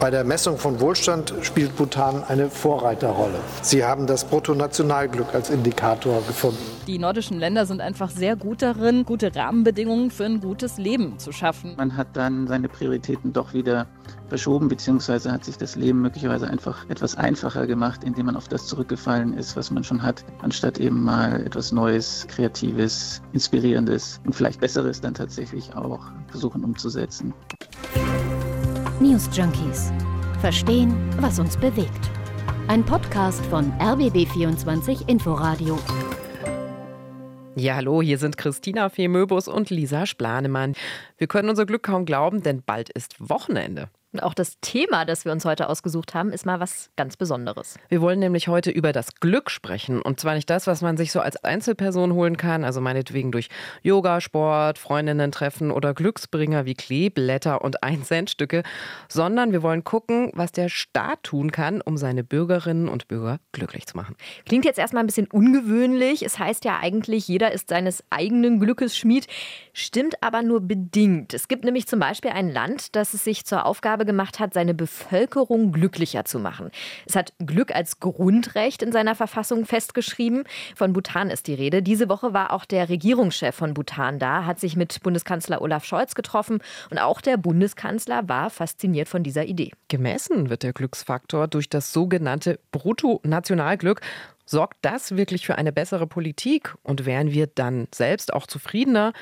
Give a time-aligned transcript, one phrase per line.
[0.00, 3.38] Bei der Messung von Wohlstand spielt Bhutan eine Vorreiterrolle.
[3.62, 6.58] Sie haben das Bruttonationalglück als Indikator gefunden.
[6.86, 11.32] Die nordischen Länder sind einfach sehr gut darin, gute Rahmenbedingungen für ein gutes Leben zu
[11.32, 11.74] schaffen.
[11.76, 13.86] Man hat dann seine Prioritäten doch wieder
[14.28, 18.66] verschoben, beziehungsweise hat sich das Leben möglicherweise einfach etwas einfacher gemacht, indem man auf das
[18.66, 24.60] zurückgefallen ist, was man schon hat, anstatt eben mal etwas Neues, Kreatives, Inspirierendes und vielleicht
[24.60, 27.32] Besseres dann tatsächlich auch versuchen umzusetzen.
[29.00, 29.92] News Junkies.
[30.40, 32.10] Verstehen, was uns bewegt.
[32.68, 35.80] Ein Podcast von RBB24 Inforadio.
[37.56, 40.74] Ja, hallo, hier sind Christina Femöbus und Lisa Splanemann.
[41.18, 43.88] Wir können unser Glück kaum glauben, denn bald ist Wochenende.
[44.14, 47.80] Und auch das Thema, das wir uns heute ausgesucht haben, ist mal was ganz Besonderes.
[47.88, 50.00] Wir wollen nämlich heute über das Glück sprechen.
[50.00, 53.48] Und zwar nicht das, was man sich so als Einzelperson holen kann, also meinetwegen durch
[53.82, 58.62] Yoga, Sport, Freundinnen treffen oder Glücksbringer wie Kleeblätter und Ein-Cent-Stücke,
[59.08, 63.88] sondern wir wollen gucken, was der Staat tun kann, um seine Bürgerinnen und Bürger glücklich
[63.88, 64.14] zu machen.
[64.46, 66.24] Klingt jetzt erstmal ein bisschen ungewöhnlich.
[66.24, 69.26] Es heißt ja eigentlich, jeder ist seines eigenen Glückes Schmied.
[69.72, 71.34] Stimmt aber nur bedingt.
[71.34, 74.54] Es gibt nämlich zum Beispiel ein Land, das es sich zur Aufgabe Aufgabe gemacht hat,
[74.54, 76.70] seine Bevölkerung glücklicher zu machen.
[77.06, 80.44] Es hat Glück als Grundrecht in seiner Verfassung festgeschrieben.
[80.76, 81.82] Von Bhutan ist die Rede.
[81.82, 86.14] Diese Woche war auch der Regierungschef von Bhutan da, hat sich mit Bundeskanzler Olaf Scholz
[86.14, 86.60] getroffen
[86.90, 89.72] und auch der Bundeskanzler war fasziniert von dieser Idee.
[89.88, 94.00] Gemessen wird der Glücksfaktor durch das sogenannte Bruttonationalglück.
[94.46, 96.74] Sorgt das wirklich für eine bessere Politik?
[96.82, 99.14] Und wären wir dann selbst auch zufriedener?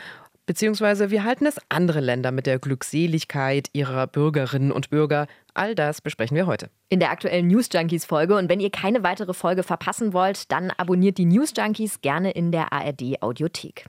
[0.52, 5.26] Beziehungsweise wie halten es andere Länder mit der Glückseligkeit ihrer Bürgerinnen und Bürger?
[5.54, 6.68] All das besprechen wir heute.
[6.90, 8.36] In der aktuellen News Junkies Folge.
[8.36, 12.52] Und wenn ihr keine weitere Folge verpassen wollt, dann abonniert die News Junkies gerne in
[12.52, 13.86] der ARD Audiothek.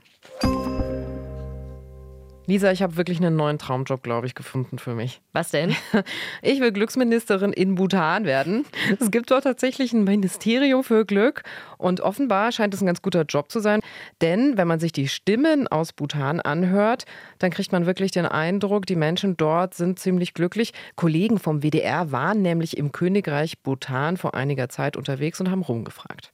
[2.46, 5.22] Lisa, ich habe wirklich einen neuen Traumjob, glaube ich, gefunden für mich.
[5.32, 5.74] Was denn?
[6.42, 8.66] Ich will Glücksministerin in Bhutan werden.
[9.00, 11.42] Es gibt dort tatsächlich ein Ministerium für Glück
[11.78, 13.80] und offenbar scheint es ein ganz guter Job zu sein.
[14.20, 17.04] Denn wenn man sich die Stimmen aus Bhutan anhört,
[17.38, 20.72] dann kriegt man wirklich den Eindruck, die Menschen dort sind ziemlich glücklich.
[20.96, 26.32] Kollegen vom WDR waren nämlich im Königreich Bhutan vor einiger Zeit unterwegs und haben rumgefragt.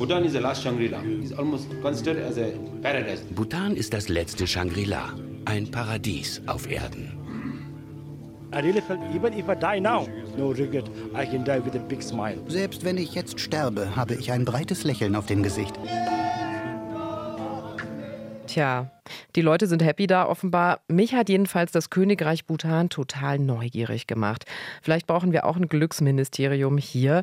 [0.00, 1.02] Bhutan is the last Shangri-La.
[1.02, 3.20] It's almost considered as a paradise.
[3.34, 5.12] Bhutan ist das letzte Shangri-La,
[5.44, 7.12] ein Paradies auf Erden.
[12.48, 15.78] Selbst wenn ich jetzt sterbe, habe ich ein breites Lächeln auf dem Gesicht.
[18.46, 18.90] Tja,
[19.36, 20.80] die Leute sind happy da offenbar.
[20.88, 24.44] Mich hat jedenfalls das Königreich Bhutan total neugierig gemacht.
[24.82, 27.22] Vielleicht brauchen wir auch ein Glücksministerium hier.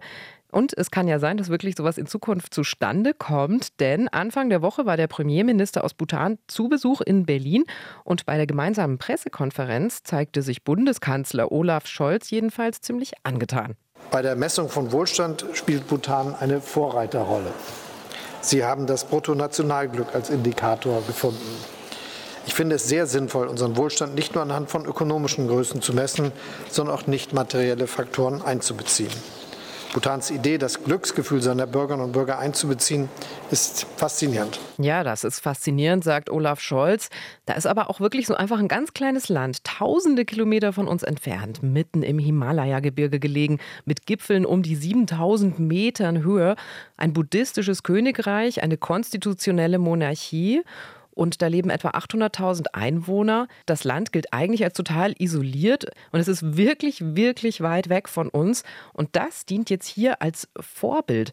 [0.51, 4.61] Und es kann ja sein, dass wirklich sowas in Zukunft zustande kommt, denn Anfang der
[4.61, 7.65] Woche war der Premierminister aus Bhutan zu Besuch in Berlin
[8.03, 13.75] und bei der gemeinsamen Pressekonferenz zeigte sich Bundeskanzler Olaf Scholz jedenfalls ziemlich angetan.
[14.09, 17.51] Bei der Messung von Wohlstand spielt Bhutan eine Vorreiterrolle.
[18.41, 21.57] Sie haben das Bruttonationalglück als Indikator gefunden.
[22.45, 26.31] Ich finde es sehr sinnvoll, unseren Wohlstand nicht nur anhand von ökonomischen Größen zu messen,
[26.69, 29.11] sondern auch nicht materielle Faktoren einzubeziehen.
[29.97, 33.09] Bhutans Idee, das Glücksgefühl seiner Bürgerinnen und Bürger einzubeziehen,
[33.49, 34.59] ist faszinierend.
[34.77, 37.09] Ja, das ist faszinierend, sagt Olaf Scholz.
[37.47, 41.01] Da ist aber auch wirklich so einfach ein ganz kleines Land, tausende Kilometer von uns
[41.01, 46.57] entfernt, mitten im Himalaya-Gebirge gelegen, mit Gipfeln um die 7000 Metern Höhe.
[46.95, 50.61] Ein buddhistisches Königreich, eine konstitutionelle Monarchie
[51.17, 53.47] und da leben etwa 800.000 Einwohner.
[53.65, 58.29] Das Land gilt eigentlich als total isoliert und es ist wirklich, wirklich weit weg von
[58.29, 58.63] uns.
[58.93, 61.31] Und das dient jetzt hier als Vorbild.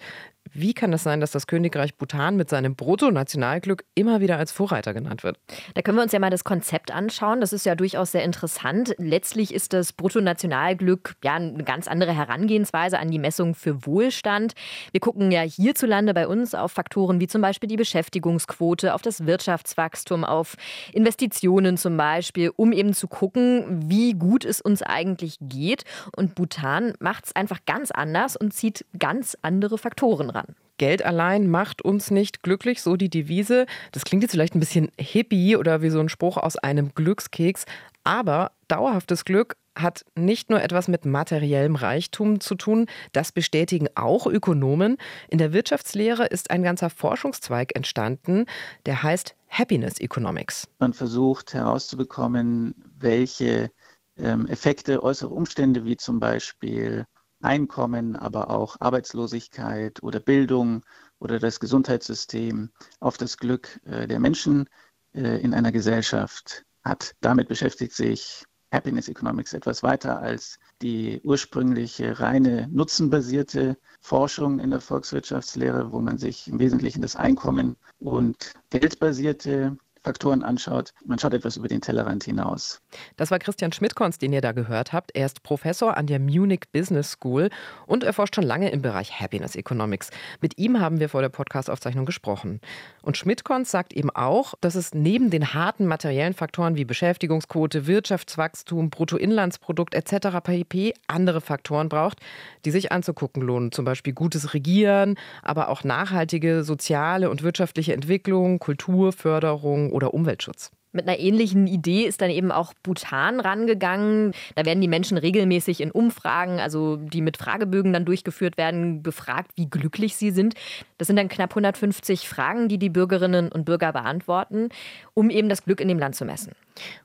[0.53, 4.93] Wie kann das sein, dass das Königreich Bhutan mit seinem Bruttonationalglück immer wieder als Vorreiter
[4.93, 5.39] genannt wird?
[5.75, 7.41] Da können wir uns ja mal das Konzept anschauen.
[7.41, 8.95] Das ist ja durchaus sehr interessant.
[8.99, 14.55] Letztlich ist das Bruttonationalglück ja eine ganz andere Herangehensweise an die Messung für Wohlstand.
[14.93, 19.27] Wir gucken ja hierzulande bei uns auf Faktoren wie zum Beispiel die Beschäftigungsquote, auf das
[19.27, 20.57] Wirtschaftswachstum, auf
[20.93, 25.85] Investitionen zum Beispiel, um eben zu gucken, wie gut es uns eigentlich geht.
[26.15, 30.55] Und Bhutan macht es einfach ganz anders und zieht ganz andere Faktoren ran.
[30.77, 33.67] Geld allein macht uns nicht glücklich, so die Devise.
[33.93, 37.65] Das klingt jetzt vielleicht ein bisschen hippie oder wie so ein Spruch aus einem Glückskeks,
[38.03, 44.27] aber dauerhaftes Glück hat nicht nur etwas mit materiellem Reichtum zu tun, das bestätigen auch
[44.27, 44.99] Ökonomen.
[45.29, 48.47] In der Wirtschaftslehre ist ein ganzer Forschungszweig entstanden,
[48.87, 50.69] der heißt Happiness Economics.
[50.79, 53.71] Man versucht herauszubekommen, welche
[54.17, 57.07] ähm, Effekte äußere Umstände wie zum Beispiel
[57.45, 60.85] Einkommen, aber auch Arbeitslosigkeit oder Bildung
[61.19, 62.71] oder das Gesundheitssystem
[63.01, 64.69] auf das Glück äh, der Menschen
[65.15, 67.15] äh, in einer Gesellschaft hat.
[67.21, 74.81] Damit beschäftigt sich Happiness Economics etwas weiter als die ursprüngliche reine nutzenbasierte Forschung in der
[74.81, 80.93] Volkswirtschaftslehre, wo man sich im Wesentlichen das Einkommen und geldbasierte Faktoren anschaut.
[81.07, 82.83] Man schaut etwas über den Tellerrand hinaus.
[83.17, 85.17] Das war Christian Schmidtkonz, den ihr da gehört habt.
[85.17, 87.49] Er ist Professor an der Munich Business School
[87.87, 90.11] und er forscht schon lange im Bereich Happiness Economics.
[90.43, 92.61] Mit ihm haben wir vor der Podcastaufzeichnung gesprochen.
[93.01, 98.91] Und Schmidtkonz sagt eben auch, dass es neben den harten materiellen Faktoren wie Beschäftigungsquote, Wirtschaftswachstum,
[98.91, 100.39] Bruttoinlandsprodukt etc.
[100.43, 100.93] pp.
[101.07, 102.19] andere Faktoren braucht,
[102.67, 103.73] die sich anzugucken lohnen.
[103.73, 110.73] Zum Beispiel gutes Regieren, aber auch nachhaltige soziale und wirtschaftliche Entwicklung, Kulturförderung oder Umweltschutz.
[110.95, 114.33] Mit einer ähnlichen Idee ist dann eben auch Bhutan rangegangen.
[114.55, 119.51] Da werden die Menschen regelmäßig in Umfragen, also die mit Fragebögen dann durchgeführt werden, befragt,
[119.57, 120.55] wie glücklich sie sind.
[120.97, 124.69] Das sind dann knapp 150 Fragen, die die Bürgerinnen und Bürger beantworten,
[125.15, 126.53] um eben das Glück in dem Land zu messen.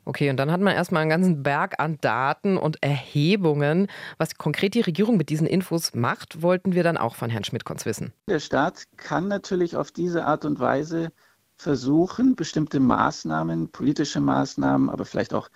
[0.05, 3.87] Okay, und dann hat man erstmal einen ganzen Berg an Daten und Erhebungen.
[4.19, 7.87] Was konkret die Regierung mit diesen Infos macht, wollten wir dann auch von Herrn Schmidt-Konz
[7.87, 8.13] wissen.
[8.27, 11.09] Der Staat kann natürlich auf diese Art und Weise
[11.59, 15.49] versuchen, bestimmte Maßnahmen, politische Maßnahmen, aber vielleicht auch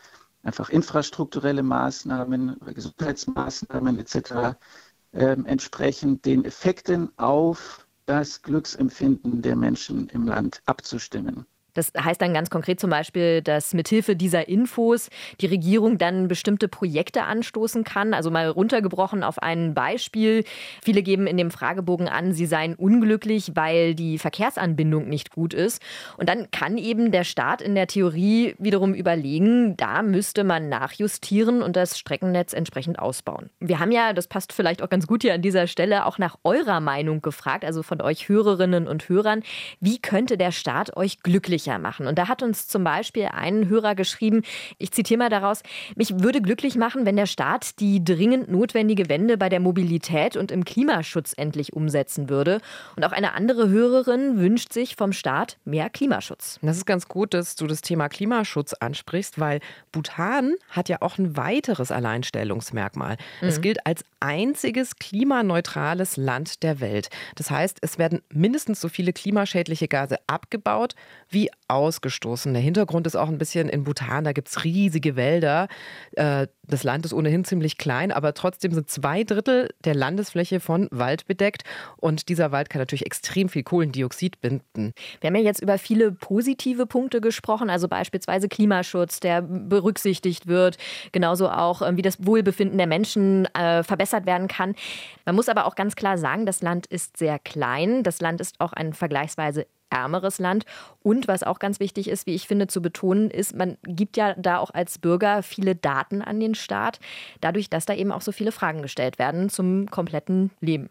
[0.43, 4.57] einfach infrastrukturelle Maßnahmen oder Gesundheitsmaßnahmen etc.
[5.13, 11.45] Äh, entsprechend den Effekten auf das Glücksempfinden der Menschen im Land abzustimmen.
[11.73, 15.09] Das heißt dann ganz konkret zum Beispiel, dass mithilfe dieser Infos
[15.41, 18.13] die Regierung dann bestimmte Projekte anstoßen kann.
[18.13, 20.43] Also mal runtergebrochen auf ein Beispiel.
[20.83, 25.81] Viele geben in dem Fragebogen an, sie seien unglücklich, weil die Verkehrsanbindung nicht gut ist.
[26.17, 31.61] Und dann kann eben der Staat in der Theorie wiederum überlegen, da müsste man nachjustieren
[31.61, 33.49] und das Streckennetz entsprechend ausbauen.
[33.59, 36.37] Wir haben ja, das passt vielleicht auch ganz gut hier an dieser Stelle, auch nach
[36.43, 39.43] eurer Meinung gefragt, also von euch Hörerinnen und Hörern.
[39.79, 42.07] Wie könnte der Staat euch glücklich glücklicher machen.
[42.07, 44.43] Und da hat uns zum Beispiel ein Hörer geschrieben,
[44.77, 45.61] ich zitiere mal daraus,
[45.95, 50.51] mich würde glücklich machen, wenn der Staat die dringend notwendige Wende bei der Mobilität und
[50.51, 52.59] im Klimaschutz endlich umsetzen würde.
[52.95, 56.59] Und auch eine andere Hörerin wünscht sich vom Staat mehr Klimaschutz.
[56.61, 59.59] Das ist ganz gut, dass du das Thema Klimaschutz ansprichst, weil
[59.91, 63.17] Bhutan hat ja auch ein weiteres Alleinstellungsmerkmal.
[63.41, 63.47] Mhm.
[63.47, 67.09] Es gilt als einziges klimaneutrales Land der Welt.
[67.35, 70.95] Das heißt, es werden mindestens so viele klimaschädliche Gase abgebaut
[71.29, 72.53] wie ausgestoßen.
[72.53, 75.67] Der Hintergrund ist auch ein bisschen in Bhutan, da gibt es riesige Wälder.
[76.11, 80.87] Äh, das Land ist ohnehin ziemlich klein, aber trotzdem sind zwei Drittel der Landesfläche von
[80.91, 81.63] Wald bedeckt.
[81.97, 84.93] Und dieser Wald kann natürlich extrem viel Kohlendioxid binden.
[85.19, 90.77] Wir haben ja jetzt über viele positive Punkte gesprochen, also beispielsweise Klimaschutz, der berücksichtigt wird,
[91.11, 94.75] genauso auch, ähm, wie das Wohlbefinden der Menschen äh, verbessert werden kann.
[95.25, 98.03] Man muss aber auch ganz klar sagen, das Land ist sehr klein.
[98.03, 100.65] Das Land ist auch ein vergleichsweise ärmeres Land.
[101.01, 104.33] Und was auch ganz wichtig ist, wie ich finde, zu betonen, ist, man gibt ja
[104.35, 106.99] da auch als Bürger viele Daten an den Staat,
[107.41, 110.89] dadurch, dass da eben auch so viele Fragen gestellt werden zum kompletten Leben.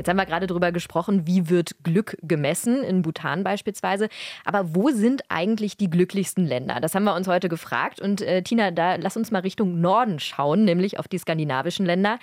[0.00, 4.08] Jetzt haben wir gerade darüber gesprochen, wie wird Glück gemessen, in Bhutan beispielsweise.
[4.46, 6.80] Aber wo sind eigentlich die glücklichsten Länder?
[6.80, 8.00] Das haben wir uns heute gefragt.
[8.00, 12.18] Und äh, Tina, da lass uns mal Richtung Norden schauen, nämlich auf die skandinavischen Länder.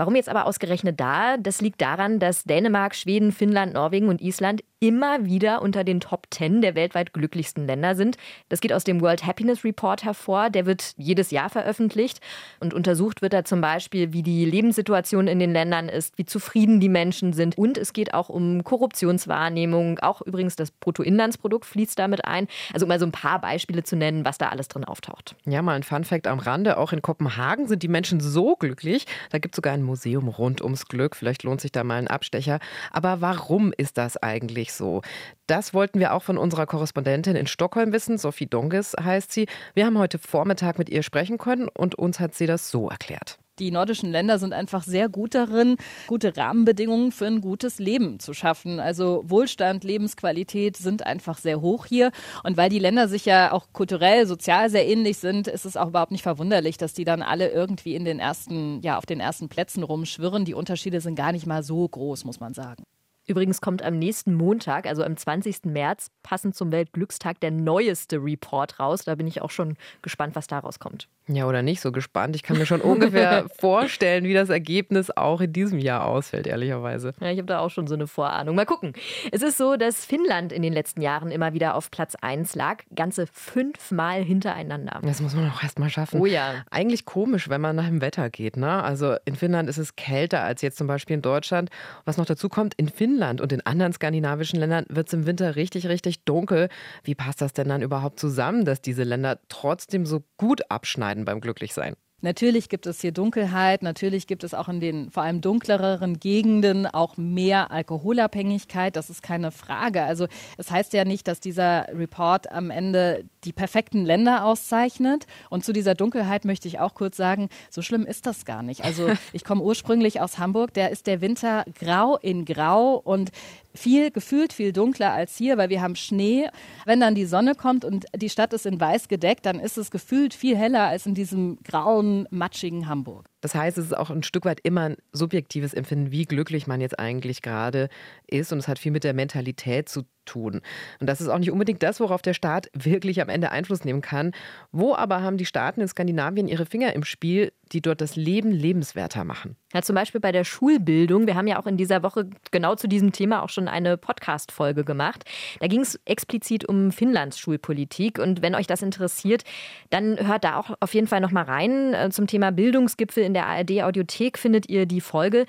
[0.00, 1.36] Warum jetzt aber ausgerechnet da?
[1.36, 6.26] Das liegt daran, dass Dänemark, Schweden, Finnland, Norwegen und Island immer wieder unter den Top
[6.30, 8.16] 10 der weltweit glücklichsten Länder sind.
[8.48, 10.48] Das geht aus dem World Happiness Report hervor.
[10.48, 12.20] Der wird jedes Jahr veröffentlicht
[12.60, 16.80] und untersucht wird da zum Beispiel, wie die Lebenssituation in den Ländern ist, wie zufrieden
[16.80, 17.58] die Menschen sind.
[17.58, 19.98] Und es geht auch um Korruptionswahrnehmung.
[19.98, 22.48] Auch übrigens das Bruttoinlandsprodukt fließt damit ein.
[22.72, 25.36] Also um mal so ein paar Beispiele zu nennen, was da alles drin auftaucht.
[25.44, 26.78] Ja, mal ein Fun-Fact am Rande.
[26.78, 29.04] Auch in Kopenhagen sind die Menschen so glücklich.
[29.28, 31.16] Da gibt es sogar ein Museum rund ums Glück.
[31.16, 32.60] Vielleicht lohnt sich da mal ein Abstecher.
[32.90, 35.02] Aber warum ist das eigentlich so?
[35.46, 38.18] Das wollten wir auch von unserer Korrespondentin in Stockholm wissen.
[38.18, 39.46] Sophie Donges heißt sie.
[39.74, 43.38] Wir haben heute Vormittag mit ihr sprechen können und uns hat sie das so erklärt.
[43.60, 48.32] Die nordischen Länder sind einfach sehr gut darin, gute Rahmenbedingungen für ein gutes Leben zu
[48.32, 48.80] schaffen.
[48.80, 52.10] Also Wohlstand, Lebensqualität sind einfach sehr hoch hier.
[52.42, 55.88] Und weil die Länder sich ja auch kulturell, sozial sehr ähnlich sind, ist es auch
[55.88, 59.50] überhaupt nicht verwunderlich, dass die dann alle irgendwie in den ersten, ja, auf den ersten
[59.50, 60.46] Plätzen rumschwirren.
[60.46, 62.84] Die Unterschiede sind gar nicht mal so groß, muss man sagen.
[63.30, 65.66] Übrigens kommt am nächsten Montag, also am 20.
[65.66, 69.04] März, passend zum Weltglückstag, der neueste Report raus.
[69.04, 71.06] Da bin ich auch schon gespannt, was daraus kommt.
[71.28, 72.34] Ja, oder nicht so gespannt.
[72.34, 77.12] Ich kann mir schon ungefähr vorstellen, wie das Ergebnis auch in diesem Jahr ausfällt, ehrlicherweise.
[77.20, 78.56] Ja, ich habe da auch schon so eine Vorahnung.
[78.56, 78.94] Mal gucken.
[79.30, 82.78] Es ist so, dass Finnland in den letzten Jahren immer wieder auf Platz 1 lag.
[82.96, 84.98] Ganze fünfmal hintereinander.
[85.04, 86.20] Das muss man auch erst mal schaffen.
[86.20, 86.64] Oh ja.
[86.68, 88.56] Eigentlich komisch, wenn man nach dem Wetter geht.
[88.56, 88.82] Ne?
[88.82, 91.70] Also in Finnland ist es kälter als jetzt zum Beispiel in Deutschland.
[92.04, 95.26] Was noch dazu kommt, in Finnland Finnland und in anderen skandinavischen Ländern wird es im
[95.26, 96.68] Winter richtig, richtig dunkel.
[97.04, 101.40] Wie passt das denn dann überhaupt zusammen, dass diese Länder trotzdem so gut abschneiden beim
[101.40, 101.96] Glücklichsein?
[102.22, 106.86] Natürlich gibt es hier Dunkelheit, natürlich gibt es auch in den vor allem dunkleren Gegenden
[106.86, 110.02] auch mehr Alkoholabhängigkeit, das ist keine Frage.
[110.02, 110.26] Also
[110.58, 115.26] es heißt ja nicht, dass dieser Report am Ende die perfekten Länder auszeichnet.
[115.48, 118.84] Und zu dieser Dunkelheit möchte ich auch kurz sagen, so schlimm ist das gar nicht.
[118.84, 123.30] Also ich komme ursprünglich aus Hamburg, da ist der Winter grau in grau und
[123.74, 126.48] viel, gefühlt viel dunkler als hier, weil wir haben Schnee.
[126.84, 129.90] Wenn dann die Sonne kommt und die Stadt ist in weiß gedeckt, dann ist es
[129.90, 133.29] gefühlt viel heller als in diesem grauen, matschigen Hamburg.
[133.40, 136.80] Das heißt, es ist auch ein Stück weit immer ein subjektives Empfinden, wie glücklich man
[136.80, 137.88] jetzt eigentlich gerade
[138.26, 138.52] ist.
[138.52, 140.60] Und es hat viel mit der Mentalität zu tun.
[141.00, 144.00] Und das ist auch nicht unbedingt das, worauf der Staat wirklich am Ende Einfluss nehmen
[144.00, 144.32] kann.
[144.70, 148.50] Wo aber haben die Staaten in Skandinavien ihre Finger im Spiel, die dort das Leben
[148.50, 149.56] lebenswerter machen?
[149.72, 151.26] Ja, zum Beispiel bei der Schulbildung.
[151.26, 154.84] Wir haben ja auch in dieser Woche genau zu diesem Thema auch schon eine Podcast-Folge
[154.84, 155.24] gemacht.
[155.60, 158.18] Da ging es explizit um Finnlands Schulpolitik.
[158.18, 159.44] Und wenn euch das interessiert,
[159.90, 161.94] dann hört da auch auf jeden Fall noch mal rein.
[161.94, 165.46] Äh, zum Thema Bildungsgipfel in der ARD-Audiothek findet ihr die Folge.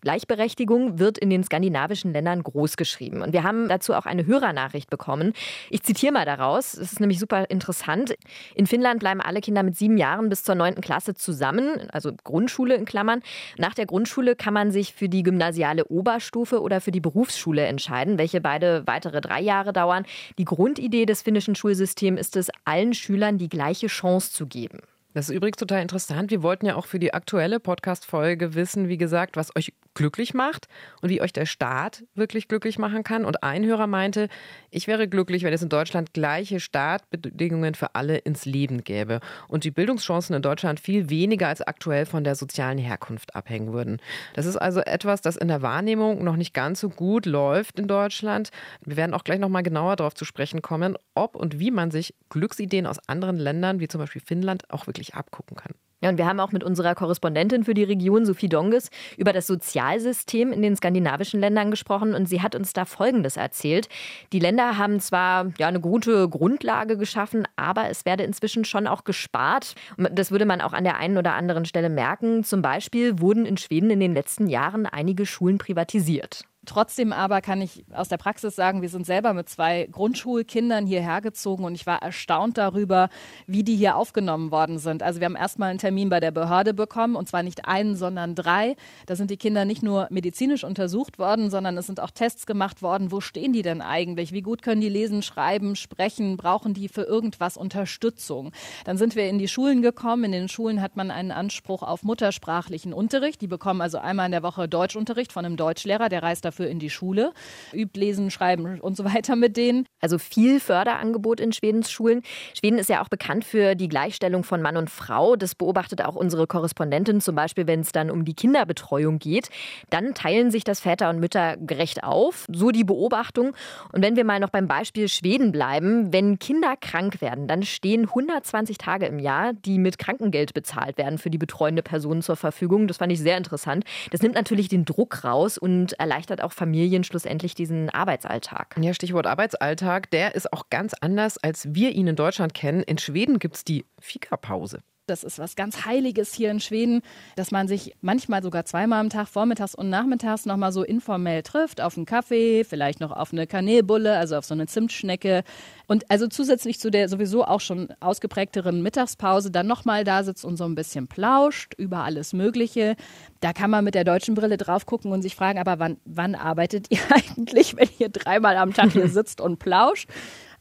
[0.00, 3.22] Gleichberechtigung wird in den skandinavischen Ländern großgeschrieben.
[3.22, 5.32] Und wir haben dazu auch eine Hörernachricht bekommen.
[5.70, 6.74] Ich zitiere mal daraus.
[6.74, 8.16] Es ist nämlich super interessant.
[8.56, 12.74] In Finnland bleiben alle Kinder mit sieben Jahren bis zur neunten Klasse zusammen, also Grundschule
[12.74, 13.22] in Klammern.
[13.58, 18.18] Nach der Grundschule kann man sich für die gymnasiale Oberstufe oder für die Berufsschule entscheiden,
[18.18, 20.04] welche beide weitere drei Jahre dauern.
[20.36, 24.80] Die Grundidee des finnischen Schulsystems ist es, allen Schülern die gleiche Chance zu geben.
[25.14, 26.30] Das ist übrigens total interessant.
[26.30, 30.68] Wir wollten ja auch für die aktuelle Podcast-Folge wissen, wie gesagt, was euch glücklich macht
[31.02, 33.24] und wie euch der Staat wirklich glücklich machen kann.
[33.24, 34.28] Und ein Hörer meinte,
[34.70, 39.64] ich wäre glücklich, wenn es in Deutschland gleiche Startbedingungen für alle ins Leben gäbe und
[39.64, 44.00] die Bildungschancen in Deutschland viel weniger als aktuell von der sozialen Herkunft abhängen würden.
[44.34, 47.86] Das ist also etwas, das in der Wahrnehmung noch nicht ganz so gut läuft in
[47.86, 48.50] Deutschland.
[48.84, 51.90] Wir werden auch gleich noch mal genauer darauf zu sprechen kommen, ob und wie man
[51.90, 55.72] sich Glücksideen aus anderen Ländern, wie zum Beispiel Finnland, auch wirklich wirklich abgucken kann.
[56.00, 59.46] Ja, und wir haben auch mit unserer Korrespondentin für die Region, Sophie Donges, über das
[59.46, 63.88] Sozialsystem in den skandinavischen Ländern gesprochen und sie hat uns da Folgendes erzählt.
[64.32, 69.04] Die Länder haben zwar ja, eine gute Grundlage geschaffen, aber es werde inzwischen schon auch
[69.04, 69.76] gespart.
[69.96, 72.42] Das würde man auch an der einen oder anderen Stelle merken.
[72.42, 76.42] Zum Beispiel wurden in Schweden in den letzten Jahren einige Schulen privatisiert.
[76.64, 81.20] Trotzdem aber kann ich aus der Praxis sagen, wir sind selber mit zwei Grundschulkindern hierher
[81.20, 83.08] gezogen und ich war erstaunt darüber,
[83.48, 85.02] wie die hier aufgenommen worden sind.
[85.02, 88.36] Also wir haben erstmal einen Termin bei der Behörde bekommen und zwar nicht einen, sondern
[88.36, 88.76] drei.
[89.06, 92.80] Da sind die Kinder nicht nur medizinisch untersucht worden, sondern es sind auch Tests gemacht
[92.80, 93.10] worden.
[93.10, 94.30] Wo stehen die denn eigentlich?
[94.30, 96.36] Wie gut können die lesen, schreiben, sprechen?
[96.36, 98.52] Brauchen die für irgendwas Unterstützung?
[98.84, 100.22] Dann sind wir in die Schulen gekommen.
[100.22, 103.40] In den Schulen hat man einen Anspruch auf muttersprachlichen Unterricht.
[103.40, 106.78] Die bekommen also einmal in der Woche Deutschunterricht von einem Deutschlehrer, der reist dafür in
[106.78, 107.32] die Schule,
[107.72, 109.86] übt Lesen, Schreiben und so weiter mit denen.
[110.00, 112.22] Also viel Förderangebot in Schwedens Schulen.
[112.58, 115.36] Schweden ist ja auch bekannt für die Gleichstellung von Mann und Frau.
[115.36, 119.48] Das beobachtet auch unsere Korrespondentin, zum Beispiel wenn es dann um die Kinderbetreuung geht.
[119.90, 122.46] Dann teilen sich das Väter und Mütter gerecht auf.
[122.52, 123.56] So die Beobachtung.
[123.92, 128.02] Und wenn wir mal noch beim Beispiel Schweden bleiben, wenn Kinder krank werden, dann stehen
[128.02, 132.88] 120 Tage im Jahr, die mit Krankengeld bezahlt werden für die betreuende Person zur Verfügung.
[132.88, 133.84] Das fand ich sehr interessant.
[134.10, 138.76] Das nimmt natürlich den Druck raus und erleichtert auch Familien schlussendlich diesen Arbeitsalltag.
[138.80, 142.82] Ja, Stichwort Arbeitsalltag, der ist auch ganz anders, als wir ihn in Deutschland kennen.
[142.82, 144.80] In Schweden gibt es die Fika-Pause.
[145.06, 147.02] Das ist was ganz Heiliges hier in Schweden,
[147.34, 151.80] dass man sich manchmal sogar zweimal am Tag, vormittags und nachmittags, nochmal so informell trifft,
[151.80, 155.42] auf einen Kaffee, vielleicht noch auf eine Kanelbulle, also auf so eine Zimtschnecke.
[155.88, 160.56] Und also zusätzlich zu der sowieso auch schon ausgeprägteren Mittagspause dann nochmal da sitzt und
[160.56, 162.94] so ein bisschen plauscht über alles Mögliche.
[163.40, 166.36] Da kann man mit der deutschen Brille drauf gucken und sich fragen, aber wann, wann
[166.36, 170.08] arbeitet ihr eigentlich, wenn ihr dreimal am Tag hier sitzt und plauscht?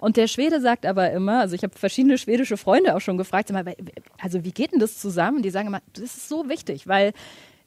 [0.02, 3.52] Und der Schwede sagt aber immer, also ich habe verschiedene schwedische Freunde auch schon gefragt,
[4.20, 5.44] also wie geht denn das zusammen?
[5.44, 7.14] Die sagen immer, das ist so wichtig, weil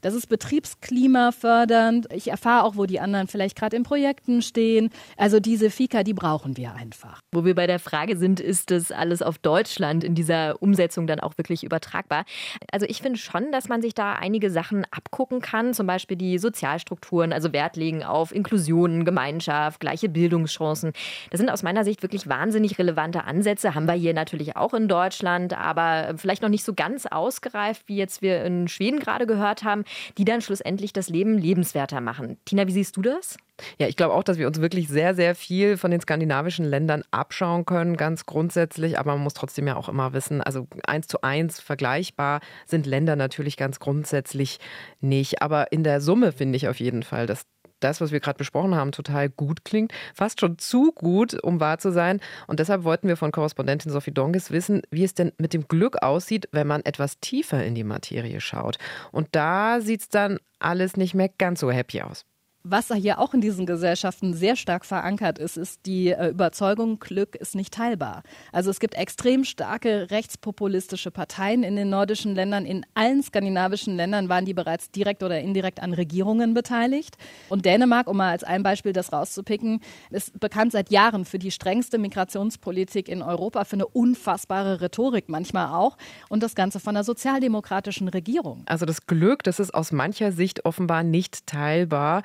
[0.04, 2.08] das ist Betriebsklima fördernd.
[2.12, 4.90] Ich erfahre auch, wo die anderen vielleicht gerade in Projekten stehen.
[5.16, 7.22] Also diese Fika, die brauchen wir einfach.
[7.32, 11.20] Wo wir bei der Frage sind, ist das alles auf Deutschland in dieser Umsetzung dann
[11.20, 12.26] auch wirklich übertragbar?
[12.70, 16.36] Also ich finde schon, dass man sich da einige Sachen abgucken kann, zum Beispiel die
[16.36, 20.92] Sozialstrukturen, also Wert legen auf Inklusion, Gemeinschaft, gleiche Bildungschancen.
[21.30, 23.74] Das sind aus meiner Sicht wirklich wahnsinnig relevante Ansätze.
[23.74, 27.96] Haben wir hier natürlich auch in Deutschland, aber vielleicht noch nicht so ganz ausgereift, wie
[27.96, 29.84] jetzt wir in Schweden gerade gehört haben
[30.18, 32.38] die dann schlussendlich das Leben lebenswerter machen.
[32.44, 33.36] Tina, wie siehst du das?
[33.78, 37.04] Ja, ich glaube auch, dass wir uns wirklich sehr, sehr viel von den skandinavischen Ländern
[37.12, 38.98] abschauen können, ganz grundsätzlich.
[38.98, 43.14] Aber man muss trotzdem ja auch immer wissen, also eins zu eins vergleichbar sind Länder
[43.14, 44.58] natürlich ganz grundsätzlich
[45.00, 45.40] nicht.
[45.40, 47.46] Aber in der Summe finde ich auf jeden Fall, dass
[47.84, 49.92] das, was wir gerade besprochen haben, total gut klingt.
[50.14, 52.20] Fast schon zu gut, um wahr zu sein.
[52.46, 56.02] Und deshalb wollten wir von Korrespondentin Sophie Donges wissen, wie es denn mit dem Glück
[56.02, 58.78] aussieht, wenn man etwas tiefer in die Materie schaut.
[59.12, 62.24] Und da sieht es dann alles nicht mehr ganz so happy aus.
[62.66, 67.36] Was hier auch in diesen Gesellschaften sehr stark verankert ist, ist die äh, Überzeugung, Glück
[67.36, 68.22] ist nicht teilbar.
[68.52, 72.64] Also es gibt extrem starke rechtspopulistische Parteien in den nordischen Ländern.
[72.64, 77.18] In allen skandinavischen Ländern waren die bereits direkt oder indirekt an Regierungen beteiligt.
[77.50, 81.50] Und Dänemark, um mal als ein Beispiel das rauszupicken, ist bekannt seit Jahren für die
[81.50, 85.98] strengste Migrationspolitik in Europa, für eine unfassbare Rhetorik manchmal auch.
[86.30, 88.62] Und das Ganze von einer sozialdemokratischen Regierung.
[88.64, 92.22] Also das Glück, das ist aus mancher Sicht offenbar nicht teilbar.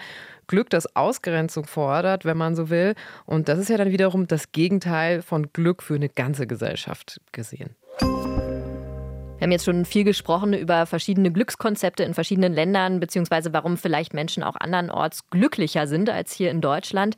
[0.47, 2.95] Glück, das Ausgrenzung fordert, wenn man so will.
[3.25, 7.75] Und das ist ja dann wiederum das Gegenteil von Glück für eine ganze Gesellschaft gesehen.
[9.39, 14.13] Wir haben jetzt schon viel gesprochen über verschiedene Glückskonzepte in verschiedenen Ländern, beziehungsweise warum vielleicht
[14.13, 17.15] Menschen auch andernorts glücklicher sind als hier in Deutschland.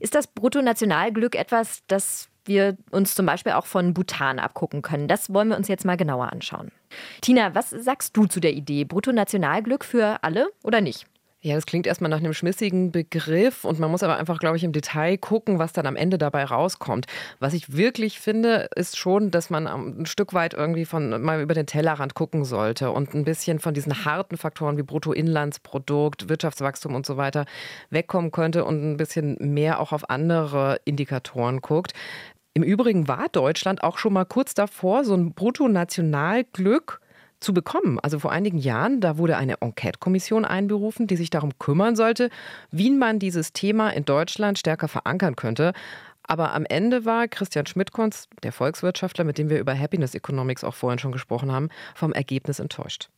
[0.00, 5.06] Ist das Bruttonationalglück etwas, das wir uns zum Beispiel auch von Bhutan abgucken können?
[5.06, 6.72] Das wollen wir uns jetzt mal genauer anschauen.
[7.20, 8.84] Tina, was sagst du zu der Idee?
[8.84, 11.06] Bruttonationalglück für alle oder nicht?
[11.44, 14.62] Ja, das klingt erstmal nach einem schmissigen Begriff und man muss aber einfach, glaube ich,
[14.62, 17.06] im Detail gucken, was dann am Ende dabei rauskommt.
[17.40, 21.54] Was ich wirklich finde, ist schon, dass man ein Stück weit irgendwie von mal über
[21.54, 27.06] den Tellerrand gucken sollte und ein bisschen von diesen harten Faktoren wie Bruttoinlandsprodukt, Wirtschaftswachstum und
[27.06, 27.44] so weiter
[27.90, 31.92] wegkommen könnte und ein bisschen mehr auch auf andere Indikatoren guckt.
[32.54, 37.01] Im Übrigen war Deutschland auch schon mal kurz davor, so ein Bruttonationalglück
[37.42, 37.98] zu bekommen.
[38.00, 42.30] Also vor einigen Jahren, da wurde eine Enquete-Kommission einberufen, die sich darum kümmern sollte,
[42.70, 45.72] wie man dieses Thema in Deutschland stärker verankern könnte.
[46.22, 50.74] Aber am Ende war Christian Schmidtkonz, der Volkswirtschaftler, mit dem wir über Happiness Economics auch
[50.74, 53.10] vorhin schon gesprochen haben, vom Ergebnis enttäuscht.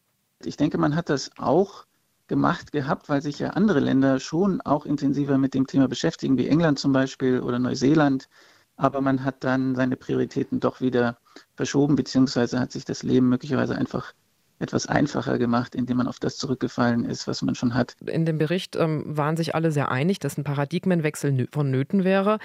[0.44, 1.84] Ich denke, man hat das auch
[2.26, 6.48] gemacht gehabt, weil sich ja andere Länder schon auch intensiver mit dem Thema beschäftigen, wie
[6.48, 8.28] England zum Beispiel oder Neuseeland.
[8.76, 11.18] Aber man hat dann seine Prioritäten doch wieder
[11.54, 14.12] verschoben, beziehungsweise hat sich das Leben möglicherweise einfach
[14.58, 17.96] etwas einfacher gemacht, indem man auf das zurückgefallen ist, was man schon hat.
[18.06, 22.38] In dem Bericht ähm, waren sich alle sehr einig, dass ein Paradigmenwechsel vonnöten wäre.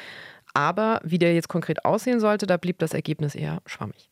[0.54, 4.09] Aber wie der jetzt konkret aussehen sollte, da blieb das Ergebnis eher schwammig.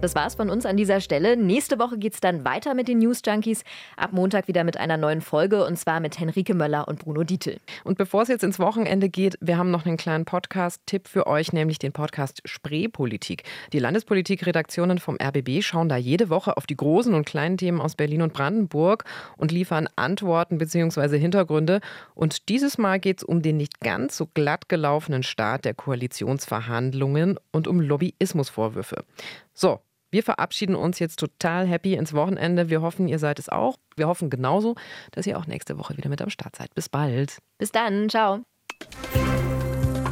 [0.00, 1.36] Das war's von uns an dieser Stelle.
[1.36, 3.64] Nächste Woche geht's dann weiter mit den News Junkies.
[3.98, 7.58] Ab Montag wieder mit einer neuen Folge und zwar mit Henrike Möller und Bruno Dietl.
[7.84, 11.52] Und bevor es jetzt ins Wochenende geht, wir haben noch einen kleinen Podcast-Tipp für euch,
[11.52, 13.42] nämlich den Podcast Spreepolitik.
[13.74, 17.94] Die Landespolitik-Redaktionen vom RBB schauen da jede Woche auf die großen und kleinen Themen aus
[17.94, 19.04] Berlin und Brandenburg
[19.36, 21.18] und liefern Antworten bzw.
[21.18, 21.82] Hintergründe.
[22.14, 27.38] Und dieses Mal geht es um den nicht ganz so glatt gelaufenen Start der Koalitionsverhandlungen
[27.52, 29.04] und um Lobbyismusvorwürfe.
[29.52, 29.80] So,
[30.10, 32.68] wir verabschieden uns jetzt total happy ins Wochenende.
[32.70, 33.76] Wir hoffen, ihr seid es auch.
[33.96, 34.74] Wir hoffen genauso,
[35.12, 36.74] dass ihr auch nächste Woche wieder mit am Start seid.
[36.74, 37.38] Bis bald.
[37.58, 38.08] Bis dann.
[38.08, 38.40] Ciao.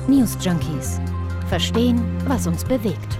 [0.06, 1.00] News Junkies.
[1.48, 3.18] Verstehen, was uns bewegt.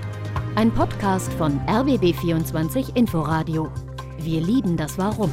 [0.55, 3.71] Ein Podcast von RBB24 Inforadio.
[4.19, 5.31] Wir lieben das Warum.